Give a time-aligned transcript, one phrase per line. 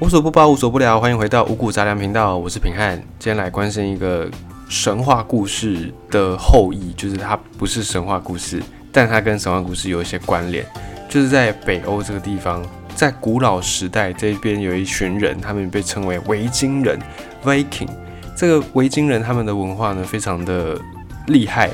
[0.00, 2.96] 无所不包，无所不聊，欢迎回到五谷杂粮频道，我是平汉。
[3.18, 4.30] 今天来关心一个
[4.68, 10.64] 神话故事的后裔，就是它不是神话故事，但它跟神话故事有一些关联。
[11.08, 12.64] 就是在北欧这个地方，
[12.94, 16.96] 在古老时代这边有一群人，他们被称为维京人
[17.44, 17.88] （Viking）。
[18.36, 20.80] 这个维京人他们的文化呢，非常的
[21.26, 21.70] 厉害，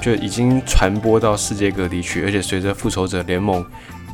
[0.00, 3.62] 就已经传播到世界各地去，而且随着复仇者联盟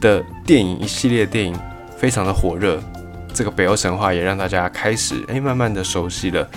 [0.00, 1.56] 的电影一系列电影
[1.96, 2.82] 非常的火热。
[3.32, 6.48] 这个北欧神话也让大家开始哎，慢慢的熟悉了。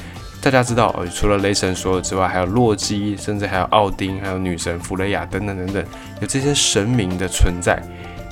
[0.41, 5.83] 大家知道，除了雷神索尔之外，还有洛基，甚至还有奥丁，还有女神弗雷亚等等等等，
[6.21, 7.81] 有这些神明的存在。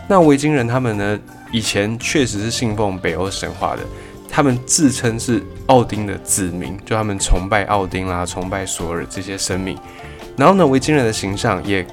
[0.08, 1.20] 那维京人他们呢，
[1.52, 3.82] 以前确实是信奉北欧神话的，
[4.30, 9.76] 他们自称是奥丁的子民，就他们崇拜奥丁啦，崇拜索尔这些神明。
[10.38, 11.84] 然后呢，维京人的形象也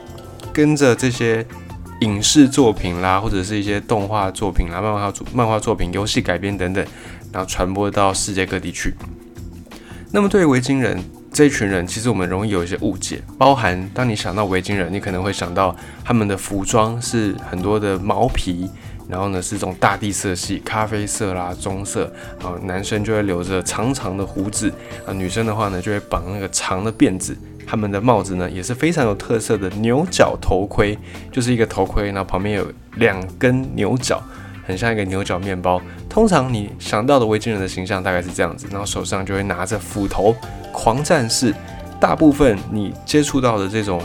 [0.52, 1.46] 跟着这些。
[2.00, 6.84] 影视作品啦，或者是一些动画作品啦、漫画作、漫画作品、游戏改编等等，
[7.32, 8.94] 然后传播到世界各地去。
[10.12, 10.98] 那么对于维京人
[11.32, 18.68] 这一群人，其实我们容易有一些误解，包含当你想到维京人，你可能会想到他们的服装是很多的毛皮，
[19.08, 24.72] 然后呢是这种大地色系，咖啡色啦、棕色，啊，男生就会留着长长的胡子，
[25.06, 27.36] 啊，女生的话呢就会绑那个长的辫子。
[27.70, 30.98] 他们的帽子呢也是非常有特色的牛角头盔，
[31.30, 34.20] 就是一个头盔，然后旁边有两根牛角，
[34.66, 35.80] 很像一个牛角面包。
[36.08, 40.34] 通常你想到的维京人的形象大概是这样子，然后手上就会拿着斧头，
[40.72, 41.54] 狂战士。
[42.00, 44.02] 大部分你接触到的这种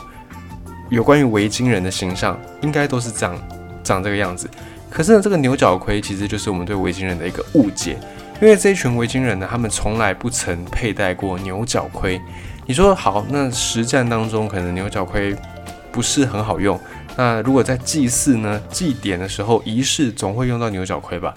[0.91, 3.36] 有关于维京人的形象，应该都是长
[3.83, 4.47] 长这个样子。
[4.91, 7.97] 可是呢，这个牛角盔其实就是我们对维京人的一个误解，
[8.39, 12.21] 因为这一群维京人呢，他们从来不曾佩戴过牛角盔。
[12.67, 15.35] 你说好，那实战当中可能牛角盔
[15.91, 16.80] 不是很好用。
[17.16, 21.31] 那如果在祭祀呢、祭典的时候，仪式总会用到牛角盔吧？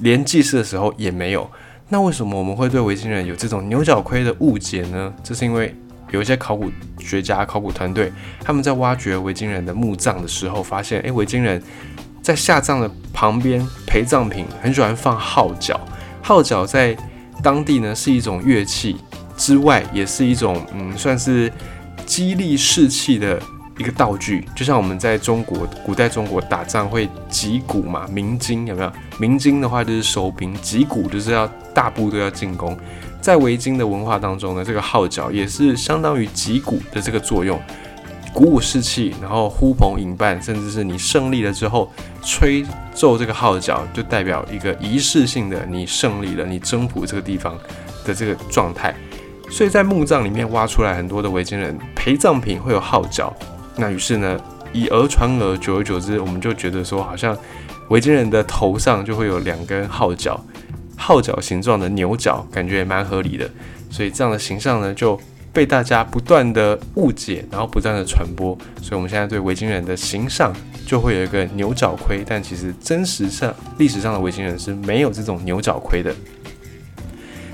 [0.00, 1.50] 连祭祀的时候也没有。
[1.88, 5.10] 那为什么我们会对维京人有这种牛角盔的误解呢？
[5.24, 5.74] 这是因为
[6.10, 8.12] 有一些考古学家、考古团队
[8.44, 11.62] 他们在挖掘维京人的墓葬的时候，发现，诶，维京人
[12.20, 15.80] 在下葬的旁边陪葬品很喜欢放号角。
[16.20, 16.94] 号角在
[17.42, 18.98] 当地呢是一种乐器。
[19.38, 21.50] 之外，也是一种嗯，算是
[22.04, 23.40] 激励士气的
[23.78, 24.46] 一个道具。
[24.54, 28.92] 就像我们在中国古代中国打仗会击鼓嘛，鸣金有没有？
[29.18, 32.76] 鸣金的话就是收兵，击鼓就是要大部队要进攻。
[33.20, 37.60] 在维京的文化当中呢，这个号角也是相当于击鼓的这个作用，
[38.32, 41.90] 鼓舞士气，然后呼朋引伴，甚至是你胜利了之后
[42.22, 47.58] 吹奏这个号角，就代表一个仪式性的你胜利了，你征服这个地方
[48.04, 48.94] 的这个状态。
[49.50, 53.34] 所以在墓葬里面挖出来很多的维京人陪葬品会有号角，
[53.76, 54.38] 那于是呢，
[54.72, 57.36] 以讹传讹，久而久之，我们就觉得说，好像
[57.88, 60.38] 维京人的头上就会有两根号角，
[60.96, 63.50] 号角形状的牛角，感觉也蛮合理的。
[63.90, 65.18] 所以这样的形象呢，就
[65.52, 68.56] 被大家不断的误解，然后不断的传播。
[68.82, 70.52] 所以我们现在对维京人的形象
[70.86, 76.14] 就会有一个牛角盔，但其实真实上历史上的维京人是没有这种牛角盔的。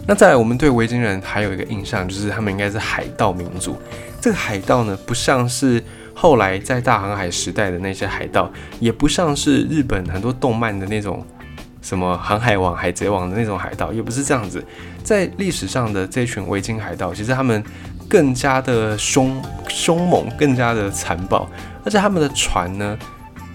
[0.07, 3.75] 那再来，我们对维京人还有一个印象，就是他们应该是海盗民族。
[4.21, 5.83] 这个海盗呢，不像是
[6.13, 11.25] 后来在大航海时代的那些海盗，也不像是日本很多动漫的那种
[11.81, 14.63] 什么航海王、海贼王的那种海盗，也不是这样子。
[15.03, 17.65] 在历史上的这群维京海盗，其实他们
[18.07, 21.49] 更加的凶凶猛，更加的残暴，
[21.83, 22.99] 而且他们的船呢，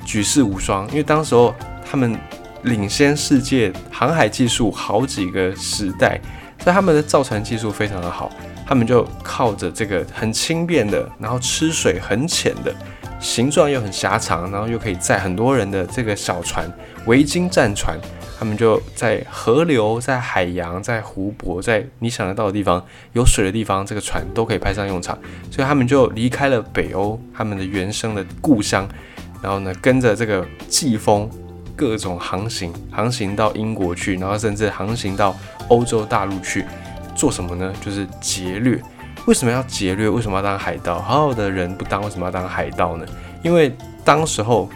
[0.03, 1.53] 举世无双，因为当时候
[1.87, 2.19] 他们
[2.63, 6.19] 领先世界航海技术好几个时代。
[6.61, 8.29] 所以他们的造船技术非常的好，
[8.67, 12.75] 他们就靠着这个很轻便的，然后吃水很浅的，
[13.19, 16.69] 形状又很狭长，然后又可以载很多人的这个小船——
[17.07, 17.97] 维京战船，
[18.37, 25.17] 他们就在河流、在海洋、在湖泊、在你想得到的地方有水的地方，这个船都可以派上用场。
[25.49, 28.87] 所以他们就离开了北欧，他们的原生的故乡，
[29.41, 31.29] 然后呢，跟着这个季风。
[31.79, 35.33] 各种航行，航行到英国去，然后甚至航行到
[35.69, 36.65] 欧洲大陆去，
[37.15, 37.73] 做什么呢？
[37.79, 38.77] 就是劫掠。
[39.25, 40.09] 为什么要劫掠？
[40.09, 40.99] 为什么要当海盗？
[40.99, 43.05] 好好的人不当，为什么要当海盗呢？
[43.41, 43.73] 因为
[44.03, 44.69] 当时候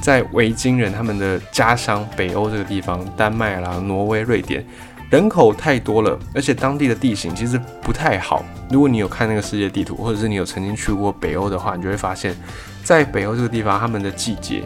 [0.00, 4.66] 在维京人他们的家乡北欧这个地方，丹麦啦、挪威、瑞典，
[5.10, 8.44] 人口太多了，而且当地的地形其实不太好。
[8.70, 12.34] 如果你有看那个世界地图，或者是你有曾经去过北欧的话，你就会发现，
[12.82, 14.64] 在北欧这个地方，他们的季节。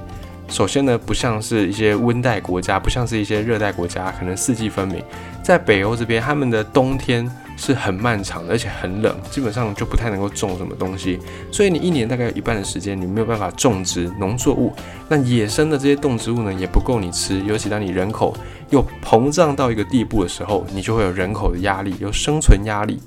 [0.49, 5.03] 首先呢，不像是一些温带国家，不像是一些热带国家，可能四季分明。
[5.43, 11.21] 在北欧这边，他们的冬天是很漫长的，而且很冷，基本上就不太能够种什么东西。
[11.53, 14.73] 所以你一年大概有一半的时间，你没有办法种植农作物。
[15.09, 17.39] 那野生的这些动植物呢，也不够你吃。
[17.45, 18.35] 尤其当你人口
[18.71, 22.99] 又膨胀到一个地步的时候，你就会有人口的压力，有生存压力。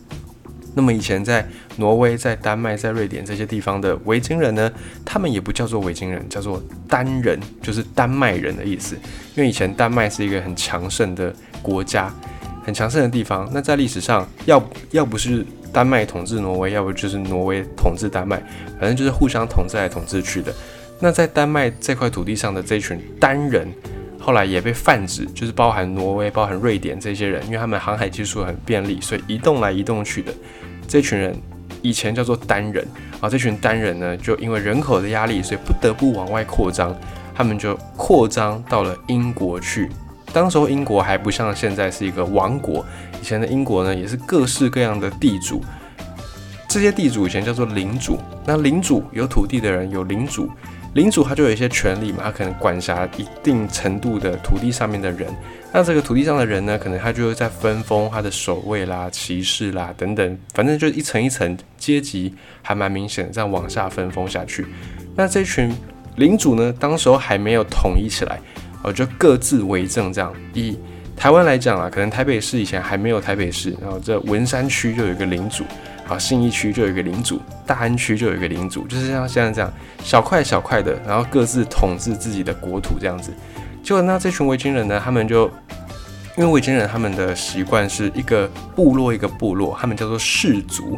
[0.74, 1.46] 那么以前在
[1.78, 4.72] 挪威、在丹麦、在瑞典这些地方的维京人呢，
[5.04, 8.96] 他们也不叫做维京人，叫做丹人，就是丹麦人的意思。
[9.36, 12.14] 因为以前丹麦是一个很强盛的国家，
[12.64, 13.50] 很强盛的地方。
[13.54, 18.42] 那在历史上，要要不是丹麦统治挪威，要不就是挪威统治丹麦，
[18.80, 20.54] 反正就是互相统治来统治去的。
[21.00, 23.68] 那在丹麦这块土地上的这群丹人，
[24.20, 30.32] 后来也被泛指，就是包含挪威、包含瑞典这些人，因为他们航海技术很便利，所以移动来移动去的。
[30.92, 31.34] 这群人
[31.82, 32.86] 以前叫做单人
[33.22, 36.94] 啊，这群单人呢，就因为人口的压力，所以不得不往外扩张。
[37.34, 39.90] 他们就扩张到了英国去。
[40.34, 42.86] 当时候英国还不像现在是一个王国，
[43.22, 45.64] 以前的英国呢，也是各式各样的地主。
[46.68, 48.20] 这些地主以前叫做领主。
[48.46, 50.50] 那领主有土地的人有领主，
[50.94, 55.34] 领主他就有一些权利嘛，他可能管辖一定程度的土地上面的人。
[55.72, 64.66] 那这个土地上的人呢，可能他就会在分封他的守卫啦、骑士啦等等，反正就一层一层阶级还蛮明显的，这样往下分封下去。
[65.16, 65.74] 那这群
[66.18, 68.38] 领主呢，当时候还没有统一起来，
[68.84, 70.34] 哦，就各自为政这样。
[70.54, 70.78] 以
[71.22, 75.64] 台湾来讲啊，可能台北市以前还没有台北市，然后这文山区就有一个领主，
[76.08, 79.72] 啊，信义区就有一个领主，大安区就有一个领主，就是像现在这样
[80.04, 83.32] 小块小块的，然后各自统治自己的国土这样子。
[83.84, 85.46] 结果那这群维京人呢，他们就
[86.36, 90.98] 因为维京人他们的习惯是一个部落一个部落，他们叫做氏族，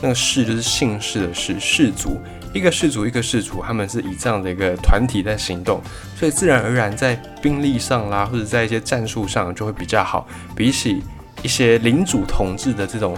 [0.00, 2.16] 那个氏就是姓氏的氏，氏族。
[2.54, 5.82] 一个氏族一个氏族，他们是以这样的一个团体在行动，
[6.16, 11.02] 所以自然而然在兵力上啦，或者在一些战术上就会比较好，比起
[11.42, 13.14] 一些领主统治的这种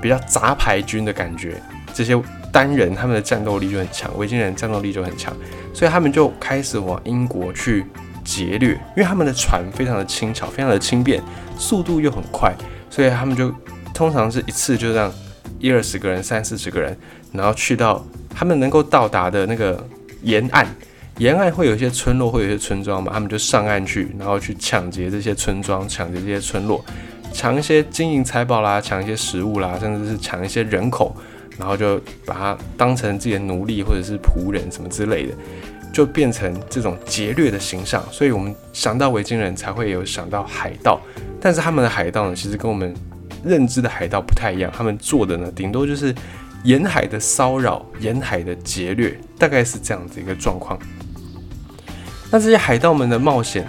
[0.00, 1.60] 比较杂牌军的感觉，
[1.92, 2.16] 这些
[2.52, 5.34] 单人他们的战斗力就很强，维京人战斗力就很强，
[5.74, 7.84] 所以他们就开始往英国去。
[8.26, 11.22] 劫掠，因为他们的船非常的轻巧，非常的轻便，
[11.56, 12.52] 速度又很快，
[12.90, 13.54] 所以他们就
[13.94, 15.14] 通常是一次就让
[15.60, 16.98] 一二十个人、三四十个人，
[17.30, 18.04] 然后去到
[18.36, 19.82] 他们能够到达的那个
[20.22, 20.66] 沿岸，
[21.16, 26.84] 沿岸会有一些村落，会有一些村庄嘛，他们就上岸去，然后去抢劫这些村庄，抢劫这些村落，
[27.32, 31.16] 抢一些金银财宝啦，抢一些食物啦，甚至是抢一些人口，
[31.56, 35.32] 然后就把它当成自己的奴隶或者是仆人什么之类的。
[35.92, 41.00] 就变成这种劫掠的形象，所以我们想到维京人才会有想到海盗，
[41.40, 42.94] 但是他们的海盗呢，其实跟我们
[43.42, 46.14] 认知的海盗不太一样，他们做的呢，顶多就是
[46.66, 50.78] 沿海的骚扰、沿海的劫掠，大概是这样子一个状况。
[52.30, 53.66] 那这些海盗们的冒险，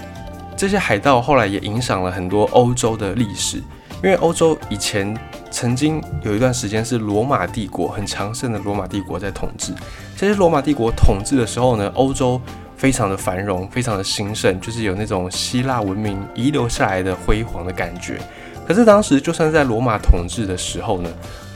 [0.58, 3.58] 这些海盗后来也影响了很多欧洲的历史，
[4.04, 5.16] 因为欧洲以前。
[5.50, 9.74] 曾经有一段时间是罗马帝国很强盛的罗马帝国在统治。
[10.16, 12.40] 这些罗马帝国统治的时候呢，欧洲
[12.76, 18.20] 非常的繁荣，非常的兴盛，就是有那种希腊文明遗留下来的辉煌的感觉。
[18.68, 21.10] 可是当时就算在罗马统治的时候呢，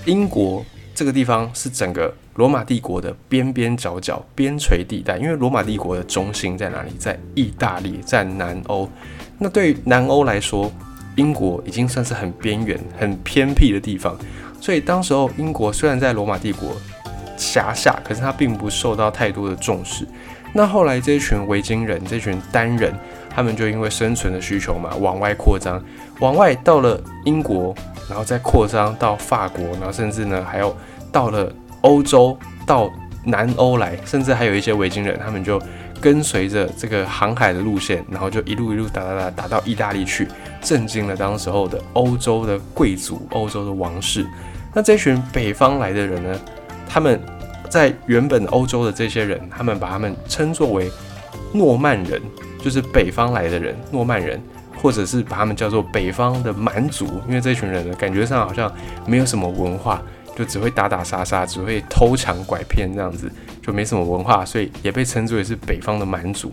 [0.05, 0.65] 英国
[1.01, 6.91] 这个地方是整个罗马帝国的边边角角、边陲地带，因为罗马帝国的中心在哪里？
[6.99, 8.87] 在意大利，在南欧。
[9.39, 10.71] 那对于南欧来说，
[11.15, 14.15] 英国已经算是很边缘、很偏僻的地方，
[14.59, 16.69] 所以当时候英国虽然在罗马帝国
[17.35, 20.07] 辖下，可是它并不受到太多的重视。
[20.53, 22.93] 那后来这一群维京人、这群单人，
[23.27, 25.83] 他们就因为生存的需求嘛，往外扩张，
[26.19, 27.73] 往外到了英国，
[28.07, 30.75] 然后再扩张到法国，然后甚至呢还有
[31.11, 31.51] 到了
[31.81, 32.91] 欧洲，到
[33.25, 35.61] 南欧来，甚至还有一些维京人，他们就。
[36.01, 40.27] 跟随着这个航海的路线，然后就一路一路打打打打到意大利去，
[40.59, 44.25] 震惊了当时候的欧洲的贵族、欧洲的王室。
[44.73, 46.39] 那这群北方来的人呢？
[46.89, 47.21] 他们
[47.69, 50.91] 在原本欧洲的这些人，他们把他们称作为
[51.53, 52.19] 诺曼人，
[52.59, 54.41] 就是北方来的人，诺曼人，
[54.81, 58.73] 或者是把他们叫做北方的蛮族，因为这群人呢，感觉上好像
[59.05, 60.01] 没有什么文化。
[60.41, 63.31] 就只会打打杀杀，只会偷抢拐骗这样子，
[63.61, 66.51] 就没什么文化，所以也被称之为是北方的蛮族。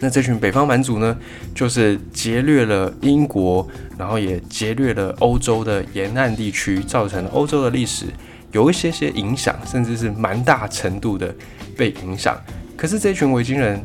[0.00, 1.16] 那这群北方蛮族呢，
[1.54, 3.64] 就是劫掠了英国，
[3.96, 8.06] 然后也劫掠了欧洲的沿岸地区，造成了欧洲的历史
[8.50, 11.32] 有一些些影响，甚至是蛮大程度的
[11.76, 12.36] 被影响。
[12.76, 13.80] 可是这群维京人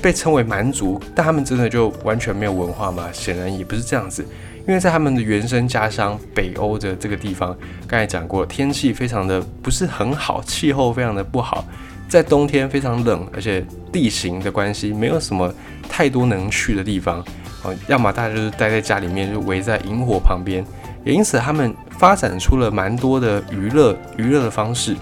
[0.00, 3.10] 被称为蛮族，但他们真的就完全没有文化吗？
[3.12, 4.24] 显然也不是这样子。
[4.68, 7.56] 因为在他们的原生家乡北欧的这个地方，
[7.86, 11.64] 刚才讲过，天气非常的不是很好，气候非常的不好，
[12.06, 15.50] 在冬天非常冷，而且地形的关系，没有什么
[15.88, 17.24] 太多能去的地方，
[17.62, 20.62] 哦，要么大家就是待在家里面，就围在萤火旁边，
[21.02, 24.94] 也因此他们发展出了蛮多的娱乐娱乐的方式，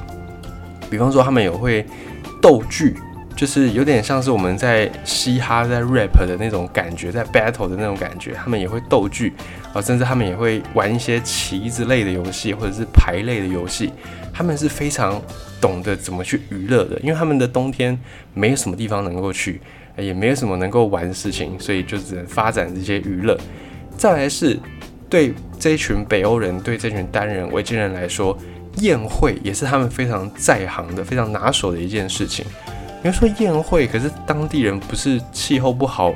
[0.89, 1.85] 比方说他们有会
[2.41, 2.95] 斗剧，
[3.37, 9.35] 就是有点像是我们在嘻哈在 rap 的那种感觉，在 battle 的那种感觉，他们也会斗剧
[9.75, 13.93] 啊，甚至他们也会玩一些棋子类的游戏，或者是牌类的游戏。
[14.33, 15.21] 他们是非常
[15.61, 17.99] 懂得怎么去娱乐的，因为他们的冬天
[18.33, 19.61] 没有什么地方能够去，
[19.99, 23.39] 也没有什么能够玩的事情，所以就只能发展这些娱乐。
[23.97, 24.59] 再来是
[25.09, 28.37] 对这群北欧人，对这群单人维京人来说，
[28.79, 32.45] 宴会也是他们非常在行的、非常拿手的一件事情。
[33.03, 36.13] 比如说宴会，可是当地人不是气候不好，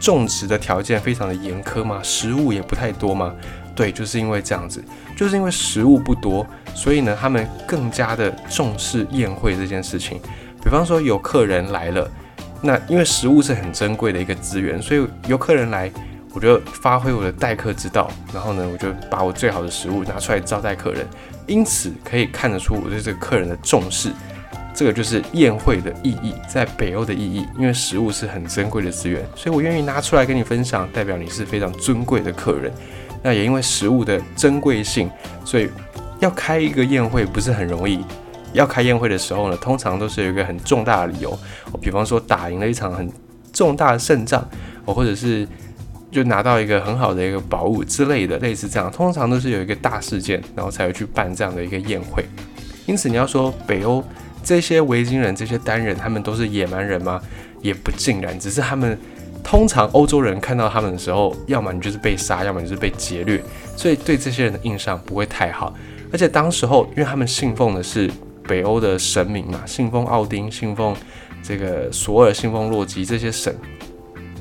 [0.00, 2.00] 种植的条件非常的严苛吗？
[2.02, 3.32] 食物也不太多吗？
[3.76, 4.82] 对，就是因为这样子，
[5.16, 10.20] 就是因为食物不多，所以呢，他们更加的重视宴会这件事情。
[10.62, 12.10] 比方说有客人来了，
[12.60, 15.90] 那因为食物是很珍贵的一个资源，所以有客人来，
[16.32, 21.06] 我就发挥我的待客之道，然后呢，我就把我最好的食物拿出来招待客人，
[21.46, 24.10] 因此可以看得出我对这个客人的重视。
[24.74, 32.72] 这个就是宴会的意义，在北欧的意义，因为食物是很珍贵的资源，所以我愿意拿出来跟你分享，代表你是非常尊贵的客人。
[33.22, 35.08] 那也因为食物的珍贵性，
[35.44, 35.70] 所以
[36.18, 38.04] 要开一个宴会不是很容易。
[38.52, 41.38] 要开宴会的时候呢，通常都是有一个很重大的理由，
[41.80, 43.08] 比方说打赢了一场很
[43.52, 44.44] 重大的胜仗，
[44.84, 45.46] 或者是
[46.10, 52.24] 就拿到一个很好的一个宝物之类的，类似这样，通常都是有一个大事件，然后才会去办这样的一个宴会。
[52.86, 54.04] 因此，你要说北欧。
[54.44, 57.20] 这些维京人，这些单人，他们都是野蛮人吗？
[57.62, 58.98] 也不尽然，只是他们
[59.42, 63.42] 通常欧洲人看到他们的时候，要么你就是被杀，要么你就是被劫掠，
[63.74, 65.74] 所以对这些人的印象不会太好。
[66.12, 68.10] 而且当时候，因为他们信奉的是
[68.46, 70.94] 北欧的神明嘛，信奉奥丁，信奉
[71.42, 73.56] 这个索尔，信奉洛基这些神。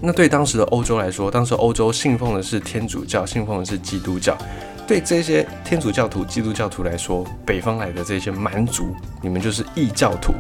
[0.02, 4.38] 那对当时的欧洲来说，当时欧洲信奉的是天主教，信奉的是基督教。
[4.86, 10.34] 对这些天主教徒、基督教徒来说，北方来的这些蛮族，你们就是异教徒，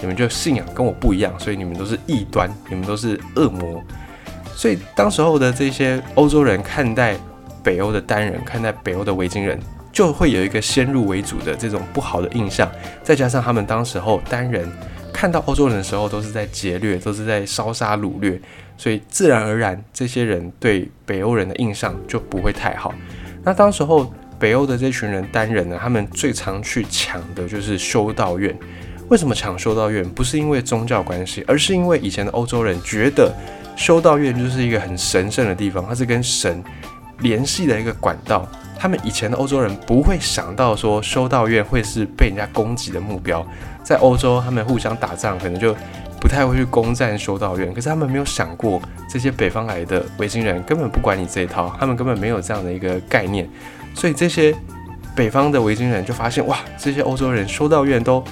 [0.00, 3.82] 你们就信仰跟我不一样，所以你们都是异端，你们都是恶魔。
[4.54, 7.16] 所以当时候的这些欧洲人看待
[7.62, 9.58] 北欧的单人，看待北欧的维京人，
[9.92, 12.70] 就会有一个先入为主的这种不好的印象。
[13.02, 14.70] 再加上他们当时候单人
[15.12, 18.40] 看到欧洲人的时候，都是在劫掠，都是在烧杀掳掠，
[18.76, 22.94] 所以自然而然，这些人对北欧人的印象就不会太好。
[23.48, 28.54] 那当时候北欧的这群人单人呢，他们最常去抢的就是修道院。
[29.08, 30.06] 为什么抢修道院？
[30.06, 33.34] 不是因为宗教关系，而是因为以前的欧洲人觉得
[33.74, 36.62] 修道院就是一个很神圣的地方，它是跟神
[37.20, 38.46] 联系的一个管道。
[38.78, 43.42] 他们以前的欧洲人不会想到说修道院会是被人家攻击的目标。
[43.82, 45.74] 在欧洲，他们互相打仗可能就
[46.28, 48.78] 不太会去攻占修道院，可是他们没有想过。
[49.08, 53.48] 这些北方来的维京人根本不管你这一套，他们根本没有这样的一个概念，
[53.94, 54.54] 所以这些
[55.16, 58.22] 北方的维京人就发现，哇，这些欧洲人修道院都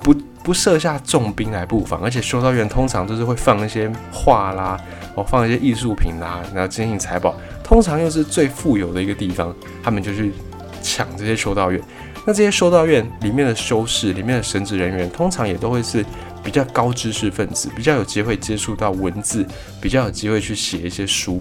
[0.00, 4.78] 不不设下重兵来布防，而且修道院通常都是会放一些画啦，
[5.14, 7.34] 哦，放一些艺术品啦，然后金银财宝，
[7.64, 10.34] 通常又是最富有的一个地方，他们就去
[10.82, 11.80] 抢这些修道院。
[12.24, 16.04] 那这些修道院里面的修士、里面的神职人员，通常也都会是。
[16.44, 19.46] 比较高知识分子，比较有机会接触到文字，
[19.80, 21.40] 比较有机会去写一些书，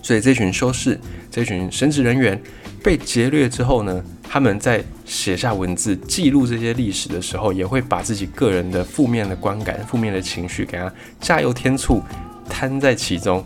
[0.00, 0.96] 所以这群修士、
[1.28, 2.40] 这群神职人员
[2.84, 12.00] 被劫掠之后呢，他们在写下文字、记录这些历史的时候，也会把自己个人的负面的观感、负面的情绪给他加油添醋，
[12.48, 13.44] 摊在其中。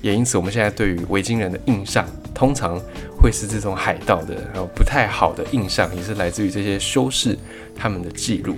[0.00, 2.80] 也因此，我们现在对于维京人的印象，通常
[3.16, 7.38] 会是这种海盗的，然后不太好的印象，也是来自于这些修士
[7.76, 8.56] 他们的记录。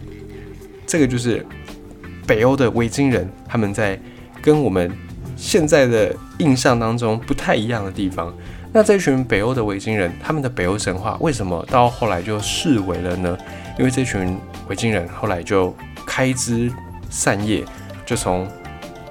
[0.87, 1.45] 这个就是
[2.26, 4.00] 北欧的维京人，他们在
[4.40, 4.90] 跟我们
[5.37, 8.35] 现在的印象当中不太一样的地方。
[8.73, 13.37] 那这群北欧的维京人，他们的北欧神话为什么到后来就视为了呢？
[13.78, 15.75] 因为这群维京人后来就
[16.06, 16.71] 开枝
[17.09, 17.64] 散叶，
[18.04, 18.47] 就从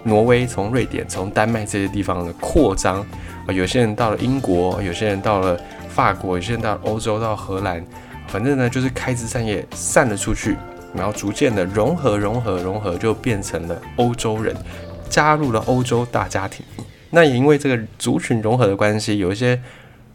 [0.04, 3.06] 挪威、从瑞典、从丹麦这些地方的扩张
[3.48, 5.60] 啊，有些人到了英国，有些人到了
[5.90, 7.84] 法国，有些人到欧洲，到荷兰，
[8.28, 10.56] 反正呢就是开枝散叶，散了出去。
[10.94, 14.56] 然后逐渐的融合、融合、融合，就变成了欧洲人，
[15.10, 16.66] 加入了欧洲大家庭。
[17.10, 19.62] 那也因为这个族群融合的关系，有一些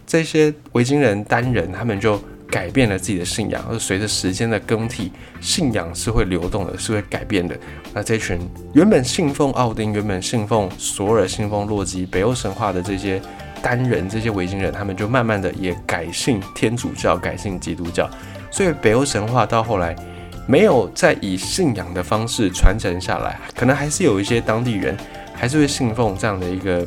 [0.06, 2.18] 这些维京人单人，他们就
[2.50, 3.64] 改变了自己的信仰。
[3.70, 7.56] 而随着时间的更替，信仰是会流动的，是会改变的。
[7.94, 8.40] 那这群
[8.74, 13.22] 原本信奉奥丁、原本信奉索尔、信奉洛基、北欧神话的这些
[13.62, 18.10] 单人，这些维京人，他们就慢慢的也改信天主教，改信基督教。
[18.50, 19.96] 所以北欧神话到后来。
[20.46, 24.96] 没有再以信仰的方式传承下来，可能还是有一些当地人
[25.32, 26.84] 还是会信奉这样的一个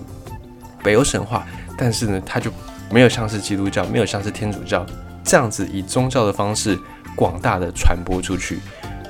[0.84, 2.52] 北欧神话，但是呢，他就
[2.92, 4.86] 没有像是基督教，没有像是天主教
[5.24, 6.78] 这样子以宗教的方式
[7.16, 8.60] 广大的传播出去。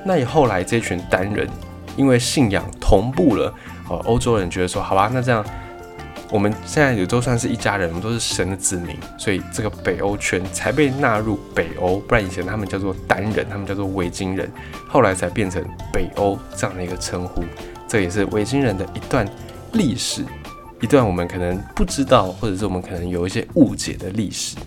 [0.06, 1.48] 那以后来这群单人
[1.96, 3.54] 因为信仰同步了，
[3.90, 5.46] 呃，欧洲人觉得说，好吧，那这样
[6.30, 14.52] 我们现在也都算是一家人，我们都是神的子民，所以这个北欧圈才被纳入北欧，不然以前他们叫做丹人，他们叫做维京人，
[14.88, 17.44] 后来才变成北欧这样的一个称呼。
[17.88, 19.28] 这也是维京人的一段
[19.74, 20.26] 历史，
[20.82, 24.58] 一段我们可能不知道，或者是我们可能有一些误解的历史。